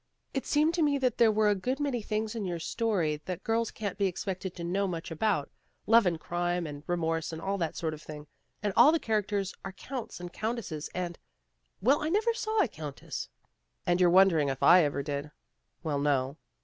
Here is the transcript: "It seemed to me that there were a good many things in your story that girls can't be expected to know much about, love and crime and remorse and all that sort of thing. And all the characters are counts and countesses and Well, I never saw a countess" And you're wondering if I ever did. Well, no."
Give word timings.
"It 0.33 0.47
seemed 0.47 0.73
to 0.73 0.81
me 0.81 0.97
that 0.97 1.19
there 1.19 1.31
were 1.31 1.49
a 1.49 1.53
good 1.53 1.79
many 1.79 2.01
things 2.01 2.33
in 2.33 2.43
your 2.43 2.57
story 2.57 3.21
that 3.25 3.43
girls 3.43 3.69
can't 3.69 3.99
be 3.99 4.07
expected 4.07 4.55
to 4.55 4.63
know 4.63 4.87
much 4.87 5.11
about, 5.11 5.51
love 5.85 6.07
and 6.07 6.19
crime 6.19 6.65
and 6.65 6.81
remorse 6.87 7.31
and 7.31 7.39
all 7.39 7.59
that 7.59 7.75
sort 7.75 7.93
of 7.93 8.01
thing. 8.01 8.25
And 8.63 8.73
all 8.75 8.91
the 8.91 8.97
characters 8.99 9.53
are 9.63 9.73
counts 9.73 10.19
and 10.19 10.33
countesses 10.33 10.89
and 10.95 11.19
Well, 11.83 12.01
I 12.01 12.09
never 12.09 12.33
saw 12.33 12.63
a 12.63 12.67
countess" 12.67 13.29
And 13.85 14.01
you're 14.01 14.09
wondering 14.09 14.49
if 14.49 14.63
I 14.63 14.83
ever 14.83 15.03
did. 15.03 15.29
Well, 15.83 15.99
no." 15.99 16.37